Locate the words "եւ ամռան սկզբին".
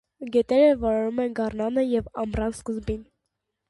1.91-3.09